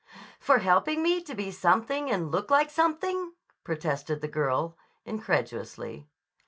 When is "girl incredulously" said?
4.27-6.07